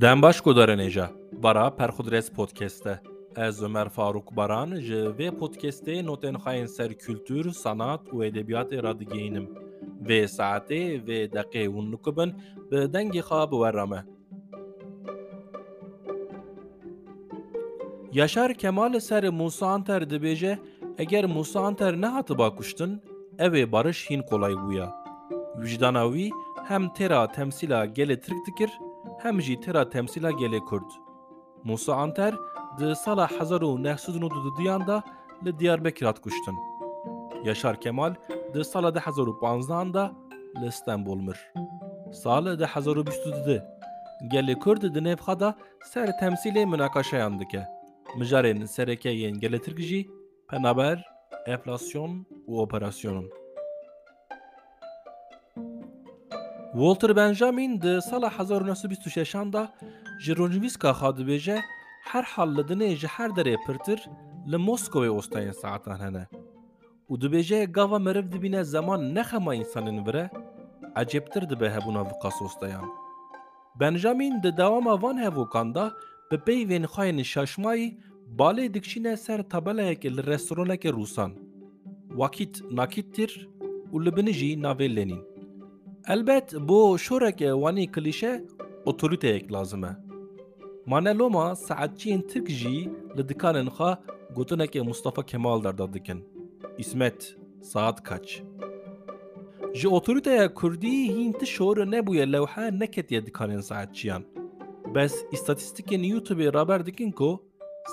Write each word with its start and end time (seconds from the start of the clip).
Dem 0.00 0.22
baş 0.22 0.40
gudarenêja 0.40 1.06
bara 1.32 1.76
Perxudres 1.76 2.30
podcast'te. 2.30 3.00
Ez 3.36 3.62
Ömer 3.62 3.88
Faruk 3.88 4.36
Baran 4.36 4.76
ji 4.76 4.94
vê 4.94 5.28
podcastê 5.38 6.06
notên 6.06 6.34
xayên 6.34 6.66
ser 6.66 6.94
kültür, 6.94 7.52
sanat 7.52 8.08
û 8.08 8.24
edebiyatê 8.24 8.82
ra 8.82 8.98
digihînim. 9.00 9.46
Vê 10.02 10.24
saetê 10.24 11.06
vê 11.06 11.32
deqê 11.32 11.66
hûn 11.66 11.92
nikubin 11.92 12.34
bi 12.70 12.76
dengê 12.76 13.22
xwe. 13.28 14.04
Yaşar 18.12 18.54
Kemal 18.54 19.00
ser 19.00 19.28
Musa 19.28 19.66
Anter 19.66 20.02
dibêje 20.02 20.58
eger 20.98 21.24
Musa 21.24 21.60
Anter 21.60 22.00
nehatiba 22.00 22.54
kuştin, 22.54 23.02
ev 23.38 23.52
ê 23.52 23.72
barış 23.72 24.10
hîn 24.10 24.22
kolay 24.22 24.52
bûye. 24.52 24.88
Wijdana 25.56 26.04
wî 26.12 26.30
hem 26.68 26.84
têra 26.84 27.32
temsîla 27.32 27.86
gelê 27.86 28.20
Tirk 28.20 28.46
dikir, 28.46 28.70
hem 29.22 29.40
jî 29.42 29.54
têra 29.64 29.90
temsîla 29.90 30.30
gelê 30.30 30.60
Kurd. 30.64 30.90
Musa 31.64 31.94
Anter 31.94 32.34
di 32.78 32.96
sala 32.96 33.28
1992 33.28 34.86
da 34.86 35.02
li 35.44 35.58
Diyarbekir 35.58 36.06
hat 36.06 36.20
kuştin. 36.20 36.54
Yaşar 37.44 37.80
Kemal 37.80 38.14
di 38.54 38.64
sala 38.64 38.88
2015 38.88 39.94
da 39.94 40.12
li 40.60 40.66
İstanbul 40.66 41.20
mir. 41.20 41.52
Sala 42.12 42.52
2022 42.54 43.62
gelê 44.32 44.58
Kurd 44.58 44.82
di 44.82 44.98
nêvxa 44.98 45.40
da 45.40 45.56
ser 45.84 46.08
temsîlê 46.08 46.66
münakaşayan 46.66 47.38
dike. 47.40 47.66
Mijarên 48.16 48.64
serekeyên 48.64 49.34
gelê 49.40 49.60
Tirk 49.62 49.80
jî 49.80 50.08
penaber, 50.48 51.04
enflasyon 51.46 52.26
û 52.48 52.62
operasyonun. 52.62 53.37
Walter 56.74 57.16
Benjamin 57.16 57.80
di 57.80 58.02
sala 58.02 58.28
1926 58.30 59.52
da 59.52 59.72
ji 60.20 60.32
rojnivîska 60.36 60.92
xwe 60.92 61.16
dibêje 61.18 61.62
her 62.04 62.22
hal 62.22 62.56
li 62.56 62.62
dinê 62.68 62.96
ji 62.96 63.06
her 63.06 63.30
derê 63.30 63.56
pirtir 63.66 64.00
li 64.50 64.56
Moskowê 64.56 65.08
ostayên 65.08 65.52
saetan 65.52 65.98
hene. 66.00 66.26
û 67.10 67.20
dibêje 67.20 67.64
gava 67.64 67.98
meriv 67.98 68.32
dibîne 68.32 68.64
zeman 68.64 69.14
nexema 69.14 69.54
însanên 69.54 70.06
vir 70.06 70.14
e, 70.14 70.30
ecêbtir 71.02 71.50
dibe 71.50 71.68
hebûna 71.74 72.02
vî 72.08 72.14
qasostayan. 72.22 72.86
Benjamin 73.80 74.42
di 74.42 74.56
dewama 74.56 75.02
van 75.02 75.18
hevokan 75.24 75.74
da 75.74 75.92
bi 76.30 76.36
peyvên 76.36 76.84
xwayên 76.92 77.24
şaşmayî 77.24 77.98
balê 78.38 78.74
dikşîne 78.74 79.16
ser 79.16 79.40
tabelayekê 79.40 80.16
li 80.16 80.20
restoranekê 80.32 80.90
Rûsan. 80.98 81.32
Wakît 82.08 82.54
nakîttir 82.78 83.48
û 83.94 83.96
li 84.04 84.16
binî 84.16 84.32
jî 84.32 84.50
navê 84.66 84.96
Lenin. 84.96 85.27
Elbet 86.06 86.54
bo 86.54 86.96
şorekê 86.96 87.52
wanî 87.52 87.92
klîşe 87.92 88.44
otoriteyek 88.84 89.52
lazim 89.52 89.84
e. 89.84 89.96
Maneloma 90.86 91.56
saetçiyên 91.56 92.26
Tirk 92.26 92.48
jî 92.50 92.90
li 93.16 93.22
dikanên 93.28 93.68
xwe 93.76 93.90
gotinekê 94.36 94.82
Mustafa 94.82 95.22
Kemal 95.26 95.64
derda 95.64 95.92
dikin. 95.92 96.24
İsmet, 96.78 97.36
saat 97.62 98.02
kaç? 98.02 98.42
Ji 99.74 99.88
otoriteya 99.88 100.54
Kurdî 100.54 101.08
hîn 101.14 101.32
ti 101.32 101.46
şor 101.46 101.76
nebûye 101.76 102.32
lewhe 102.32 102.78
neketiye 102.78 103.26
dikanên 103.26 103.60
saetçiyan. 103.60 104.24
Bes 104.94 105.14
îstatîstikên 105.32 106.02
YouTubeê 106.12 106.54
raber 106.54 106.86
dikin 106.86 107.10
ku 107.12 107.44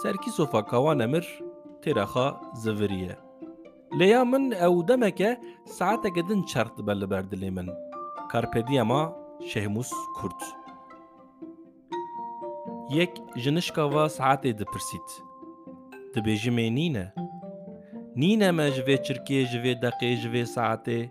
serkîsofa 0.03 0.65
kawan 0.65 0.99
emir 0.99 1.25
têra 1.81 2.05
xwe 2.05 2.27
ziviriye. 2.55 3.15
Lêya 3.99 4.25
min 4.31 4.51
ew 4.51 4.87
demeke 4.87 5.41
saeteke 5.65 6.27
din 6.29 6.43
çerx 6.43 6.69
dibe 6.77 7.41
li 7.41 7.51
min. 7.51 7.69
کارپدیما 8.35 9.01
شهموس 9.49 9.91
کورد 10.17 10.41
یەک 12.97 13.13
ژنشکەوە 13.43 14.03
سعاتێ 14.17 14.51
دەپرسیت 14.59 15.09
دەبێژمێ 16.13 16.67
نینە 16.77 17.07
نینەمە 18.21 18.67
ژێ 18.75 18.97
چرکێ 19.05 19.39
ژێ 19.51 19.73
دەقێ 19.83 20.11
ژێ 20.21 20.43
ساعتێ 20.55 21.01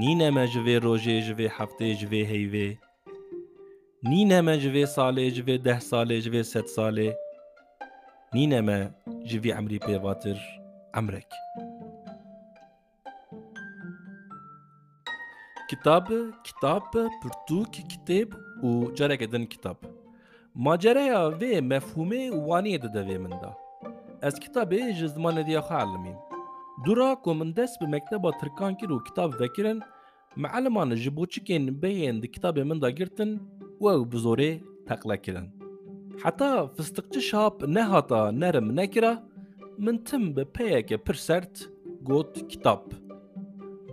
نینەمە 0.00 0.44
ژێ 0.52 0.76
ڕۆژێ 0.84 1.16
ژێ 1.26 1.48
هەفتێ 1.56 1.88
ژێ 2.00 2.22
هەیوێ 2.32 2.68
نینەمە 4.10 4.54
ژێ 4.62 4.84
ساڵێ 4.96 5.26
ژێ 5.36 5.56
ده 5.66 5.76
ساڵێ 5.90 6.18
ژێ 6.24 6.42
سە 6.52 6.60
ساڵێ 6.76 7.10
نینەمە 8.34 8.78
ژوی 9.28 9.54
ئەمری 9.56 9.84
پێواتر 9.86 10.38
ئەمرێک. 10.94 11.30
Pêvatir 15.74 16.12
emrek. 16.12 16.44
Kitab, 16.44 16.94
kitap, 17.90 18.34
û 18.62 18.94
careke 18.94 19.32
din 19.32 19.46
kitap. 19.46 19.86
Macereya 20.54 21.28
vê 21.40 21.60
mefhûmê 21.60 22.30
waniyê 22.30 22.82
dide 22.82 22.98
vê 22.98 23.18
min 23.18 23.30
da. 23.30 23.56
Ez 24.22 24.34
kitabê 24.34 24.92
ji 24.92 25.06
zimanê 25.06 25.46
diya 25.46 25.60
xwe 25.60 25.76
elimîm. 25.76 26.16
Dura 26.84 27.14
ku 27.22 27.34
min 27.34 27.56
bi 27.56 27.86
mekteba 27.86 28.30
Tirkan 28.40 28.74
kir 28.76 28.88
kitab 29.06 29.40
vekirin, 29.40 29.80
meeleman 30.36 30.94
ji 30.96 31.16
bo 31.16 31.26
çikên 31.26 31.82
beyên 31.82 32.22
di 32.22 32.26
kitabê 32.26 32.64
min 32.64 32.80
da 32.82 32.90
girtin 32.90 33.40
û 33.80 33.84
ew 33.94 34.12
bi 34.12 34.16
zorê 34.16 34.60
teqle 34.88 35.22
kirin. 35.22 35.46
Heta 36.24 36.68
fistiqçi 36.68 37.22
şap 37.22 37.68
nehata 37.68 38.32
nerim 38.32 38.76
nekira, 38.76 39.22
min 39.78 39.98
tim 39.98 40.36
bi 40.36 40.44
peyeke 40.44 40.96
pir 40.96 41.16
got 42.02 42.48
kitap. 42.48 43.03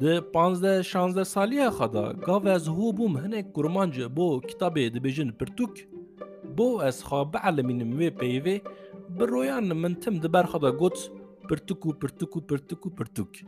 د 0.01 0.19
15 0.35 0.81
16 0.89 1.23
سالیه 1.29 1.69
خدا 1.77 2.03
گاو 2.27 2.47
از 2.51 2.67
هو 2.67 2.91
بوم 2.99 3.17
هنک 3.23 3.49
گرمانج 3.55 3.97
بو 4.19 4.27
کتابه 4.49 4.89
دبیجن 4.95 5.31
پرتوک 5.41 5.81
بو 6.57 6.67
از 6.87 7.03
خواب 7.09 7.37
علمین 7.37 7.83
موی 7.89 8.09
پیوی 8.21 8.55
برویان 9.19 9.73
من 9.73 9.95
تم 10.05 10.17
دبر 10.23 10.49
خدا 10.53 10.71
گوت 10.71 11.03
پرتوکو 11.49 11.93
پرتوکو 12.03 12.41
پرتوکو 12.51 12.89
پرتوک 13.01 13.43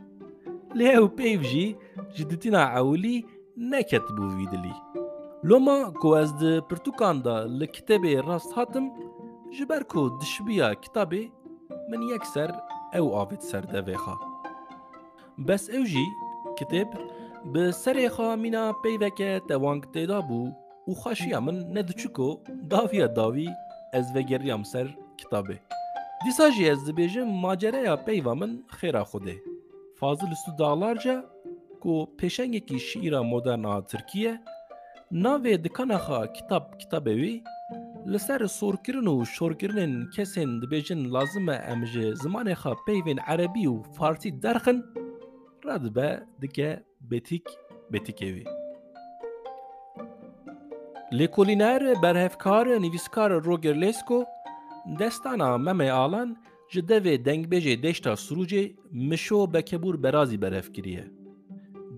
لهو 0.74 1.08
پیو 1.20 1.42
جی 1.42 1.64
جدتینا 2.16 2.62
عولی 2.80 3.16
نکت 3.72 4.12
بو 4.16 4.28
ویدلی 4.36 4.74
لما 5.44 5.78
کو 6.00 6.14
از 6.20 6.36
د 6.42 6.60
پرتوکان 6.68 7.24
دا 7.24 7.36
لکتابه 7.62 8.20
راست 8.28 8.52
هاتم 8.58 8.86
جبر 9.58 9.82
کو 9.94 10.08
دشبیا 10.20 10.74
کتابه 10.74 11.22
من 11.90 12.02
یکسر 12.12 12.54
أو 12.94 13.14
آفت 13.22 13.42
سر 13.42 13.60
دویخا 13.60 14.14
بس 15.48 15.70
اوجی 15.70 16.06
serê 17.82 18.06
xwe 18.14 18.36
mîna 18.44 18.64
peyveke 18.82 19.30
tewang 19.48 19.82
têda 19.94 20.20
bû 20.28 20.40
û 20.88 20.92
xweşiya 21.02 21.40
min 21.46 21.58
nediçû 21.74 22.08
ku 22.16 22.28
daviya 22.70 23.08
dawî 23.16 23.48
ez 23.98 24.06
vegeriyam 24.14 24.64
ser 24.64 24.86
kitabê. 25.18 25.56
Dîsa 26.24 26.50
jî 26.50 26.64
ez 26.72 26.80
dibêjim 26.88 27.28
macereya 27.44 28.04
peyva 28.04 28.34
min 28.34 28.52
xêra 28.78 29.02
Xwedê. 29.10 29.36
Fazil 30.00 30.30
Üstü 30.36 30.52
Dağlarca 30.58 31.16
ku 31.82 31.94
pêşengekî 32.18 32.78
şîra 32.88 33.22
moderna 33.22 33.86
Tirkiye, 33.90 34.34
navê 35.12 35.64
dikana 35.64 35.98
xwe 36.06 36.32
kitap 36.36 36.64
kitabê 36.80 37.14
wî 37.22 37.34
li 38.12 38.18
ser 38.26 38.40
sorkirin 38.60 39.08
û 39.14 39.16
şorkirinên 39.36 39.94
kesên 40.14 40.50
dibêjin 40.62 41.12
lazim 41.14 41.48
e 41.48 41.56
em 41.72 41.86
ji 41.86 42.06
zimanê 42.22 42.54
xwe 42.62 42.72
peyvên 42.86 43.18
erebî 43.32 43.64
û 43.74 43.76
farsî 43.96 44.42
derxin, 44.42 44.78
radibe 45.66 46.22
dike 46.42 46.82
betik 47.10 47.46
betikê 47.92 48.30
wî. 48.36 48.44
Lêkolîner 51.18 52.02
berhevkar 52.02 52.66
nivîskar 52.82 53.44
Roger 53.44 53.80
Lesko 53.80 54.24
destana 54.98 55.58
Meme 55.58 55.90
Alan 55.90 56.36
ji 56.68 56.80
devê 56.80 57.24
dengbêjê 57.24 57.82
deşta 57.82 58.12
Sûrûcê 58.12 58.72
mişo 58.92 59.52
bekebûr 59.54 60.02
berazî 60.02 60.42
berhevkiriye. 60.42 61.04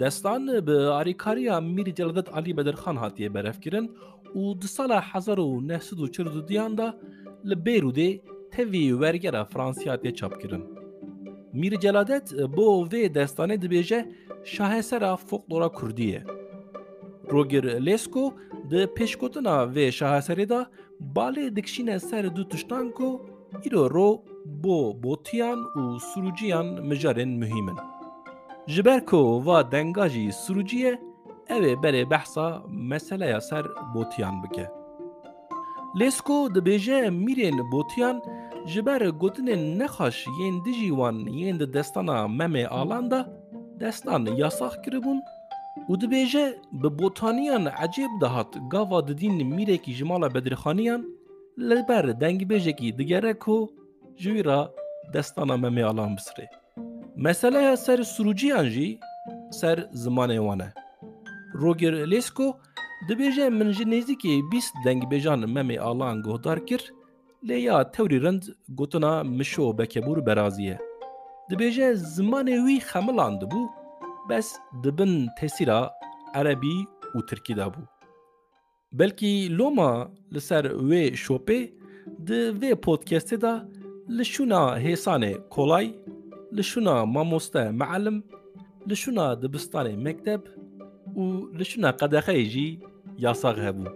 Destan 0.00 0.66
bi 0.66 0.72
arîkariya 0.72 1.60
Mîr 1.60 1.94
Celadet 1.94 2.34
Alî 2.36 2.56
Bedirxan 2.56 2.96
hatiye 2.96 3.34
berhevkirin 3.34 3.96
û 4.34 4.60
di 4.60 4.68
sala 4.68 5.04
1942 5.14 6.78
da 6.78 6.98
li 7.44 7.54
Bêrûdê 7.54 8.20
tevî 8.50 8.90
wergera. 8.90 9.48
میر 11.60 11.74
جلادت 11.76 12.34
با 12.56 12.66
وی 12.90 13.08
داستانه 13.08 13.56
دی 13.56 13.68
بیجه 13.68 14.00
شاه 14.44 14.80
سرا 14.80 15.16
فقلورا 15.16 15.68
کردیه. 15.68 16.24
روگر 17.28 17.64
لیسکو 17.78 18.30
ده 18.70 18.86
پیشکوتنا 18.86 19.66
وی 19.74 19.92
شاه 19.92 20.20
سری 20.20 20.46
دا 20.46 20.66
بالی 21.00 21.50
دکشین 21.50 21.98
سر 21.98 22.22
دو 22.22 22.44
تشتان 22.44 22.90
کو 22.90 23.20
ایرو 23.62 23.88
رو 23.88 24.22
با 24.62 24.92
بوتیان 24.92 25.58
و 25.58 25.98
سروجیان 25.98 26.80
مجارن 26.80 27.28
مهمن 27.38 27.76
جبرکو 28.66 29.22
و 29.46 29.62
دنگاجی 29.62 30.30
سروجیه 30.30 30.98
اوه 31.50 31.74
بره 31.76 32.04
بحثا 32.04 32.64
مسئله 32.90 33.38
سر 33.38 33.64
بوتیان 33.94 34.42
بکه. 34.42 34.70
لیسکو 35.94 36.48
ده 36.48 36.60
بیجه 36.60 37.10
میرین 37.10 37.70
بوتیان 37.70 38.20
بوتیان 38.20 38.45
ji 38.66 38.86
ber 38.86 39.00
gotinên 39.22 39.78
nexweş 39.78 40.26
yên 40.40 40.64
dijî 40.64 40.88
wan 40.88 41.26
yên 41.26 41.60
di 41.60 41.72
destana 41.72 42.16
memê 42.38 42.66
alan 42.66 43.10
da 43.10 43.20
destan 43.80 44.26
yasax 44.42 44.74
kiribûn 44.84 45.18
û 45.90 45.92
dibêje 46.00 46.44
bi 46.80 46.88
botaniyan 46.98 47.64
ecêb 47.84 48.12
dihat 48.22 48.50
gava 48.72 49.08
didîn 49.08 49.36
mîrekî 49.56 49.92
ji 49.98 50.04
mala 50.04 50.34
Bedirxaniyan 50.34 51.02
li 51.68 51.78
ber 51.88 52.04
dengibêjekî 52.22 52.98
digere 52.98 53.34
ku 53.38 53.56
ji 54.20 54.30
wî 54.34 54.42
re 54.48 54.60
destana 55.14 55.54
memê 55.64 55.84
alan 55.90 56.12
bisirê. 56.16 56.46
Meseleya 57.16 57.76
ser 57.76 57.98
surûciyan 57.98 58.66
jî 58.74 58.88
ser 59.58 59.78
zimanê 60.02 60.38
wan 60.46 60.60
e. 60.66 60.68
Roger 61.62 61.94
Lesko 62.10 62.48
dibêje 63.08 63.46
min 63.58 63.70
ji 63.76 63.84
nêzîkî 63.84 64.34
bîst 64.52 64.74
dengbêjan 64.84 65.40
memê 65.56 65.78
alan 65.80 66.22
guhdar 66.22 66.66
kir 66.66 66.82
لێیا 67.48 67.78
تەوری 67.94 68.18
رند 68.24 68.44
گوتنا 68.78 69.12
مشۆ 69.38 69.66
بەکەبوو 69.78 70.18
و 70.18 70.24
بەرازیە 70.26 70.76
دبێژە 71.50 71.88
زمانێ 72.14 72.56
وی 72.64 72.84
خەمەڵان 72.88 73.34
دەبوو 73.40 73.72
بەس 74.28 74.48
دبن 74.84 75.14
تەسیرا 75.38 75.80
عەربی 76.36 76.78
و 77.16 77.18
ترکیدا 77.28 77.66
بوو 77.72 77.90
بەلکی 78.98 79.34
لۆما 79.58 79.92
لەسەر 80.34 80.64
وێ 80.88 81.04
شۆپێ 81.24 81.60
di 82.26 82.40
vê 82.60 82.70
podcastê 82.86 83.36
de 83.44 83.54
li 84.16 84.24
şûna 84.32 84.62
hêsanê 84.84 85.32
kolay 85.54 85.86
li 86.56 86.64
şûna 86.70 86.96
mamoste 87.14 87.64
meelim 87.80 88.16
li 88.88 88.96
şûna 89.02 89.26
dibistanê 89.42 89.94
mekteb 90.06 90.42
û 91.20 91.24
li 91.58 91.64
şûna 91.70 91.90
qedexeyê 92.00 92.44
jî 92.52 92.68
yasaq 93.24 93.56
hebû. 93.66 93.86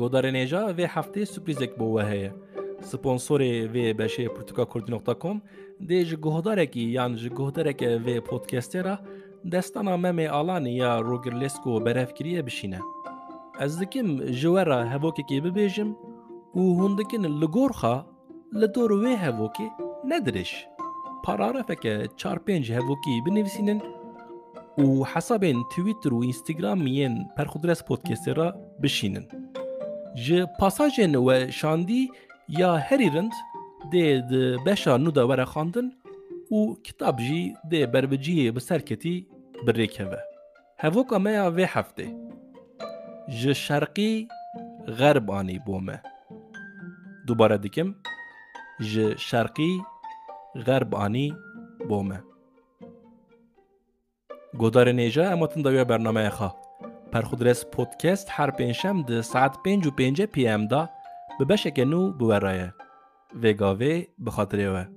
گودار 0.00 0.26
نیجا 0.30 0.74
و 0.78 0.80
هفته 0.96 1.24
سپریزک 1.24 1.72
بوه 1.76 2.04
هیه 2.10 2.34
سپانسوری 2.80 3.52
و 3.66 3.94
بشه 3.94 4.28
پرتوکا 4.28 4.64
کردی 4.64 4.92
نقطا 4.92 5.14
کم. 5.14 5.40
ده 5.88 6.04
جه 6.04 6.16
گودار 6.16 6.60
اکی 6.60 6.80
یعنی 6.80 7.16
جه 7.16 7.28
گودار 7.28 7.68
اکی 7.68 7.86
و 7.86 8.20
پودکستی 8.20 8.78
را 8.78 8.98
دستانا 9.52 9.96
ممی 9.96 10.26
آلانی 10.26 10.70
یا 10.70 11.00
روگر 11.00 11.34
لسکو 11.34 11.80
برفکریه 11.80 12.42
بشینه. 12.42 12.80
از 13.58 13.80
دکیم 13.80 14.24
جوه 14.24 14.62
را 14.62 14.84
هواکی 14.84 15.22
که 15.28 15.40
ببیجم 15.40 15.96
و 16.54 16.60
هندکین 16.80 17.26
لگورخا 17.26 18.06
لدور 18.52 18.92
وی 18.92 19.14
هواکی 19.14 19.68
ندرش. 20.08 20.66
پاراره 21.24 21.62
فکه 21.62 22.08
چار 22.16 22.38
پنج 22.38 22.72
هواکی 22.72 23.20
بنویسینن 23.26 23.80
و 24.78 25.04
حسابین 25.04 25.64
تویتر 25.72 26.14
و 26.14 26.22
اینستاگرام 26.22 26.82
میین 26.82 27.28
پرخودرس 27.36 27.84
پودکستی 27.84 28.34
را 28.34 28.54
بشینن. 28.82 29.39
Ji 30.14 30.46
pasajên 30.58 31.12
we 31.12 31.52
şandî 31.52 32.08
ya 32.48 32.78
herî 32.78 33.12
rind 33.12 33.32
dê 33.92 34.30
di 34.30 34.64
beşa 34.66 34.94
nû 35.04 35.14
de 35.14 35.22
were 35.30 35.46
xandin 35.52 35.86
û 36.50 36.82
kitab 36.82 37.18
jî 37.18 37.54
dê 37.70 37.92
berbiciyê 37.92 38.56
bi 38.56 38.60
serketî 38.60 39.28
birêkeve. 39.66 40.20
Hevoka 40.76 41.18
me 41.18 41.32
ya 41.32 41.46
vê 41.56 41.66
heftê. 41.66 42.06
Ji 43.28 43.54
şerqî 43.54 44.28
anî 45.28 45.66
bo 45.66 45.80
me. 45.80 46.02
Dubare 47.26 47.62
dikim 47.62 47.96
ji 48.80 49.14
şerqî 49.18 49.70
anî 50.92 51.32
bo 51.88 52.04
me. 52.04 52.20
Godarê 54.54 54.92
nêja 55.00 55.32
ematin 55.32 55.64
da 55.64 55.72
wê 55.72 55.88
bernameya 55.88 56.30
xwe. 56.30 56.59
پرخودرس 57.12 57.64
پودکست 57.64 58.28
هر 58.30 58.50
پنجشنبه 58.50 59.02
ده 59.02 59.22
ساعت 59.22 59.62
پنج 59.62 59.86
و 59.86 59.90
پنجه 59.90 60.26
پی 60.26 60.48
ام 60.48 60.66
دا 60.66 60.90
به 61.38 61.44
بشک 61.44 61.78
نو 61.78 62.12
برایه. 62.12 62.74
وگاوه 63.42 64.02
به 64.18 64.30
خاطر 64.30 64.90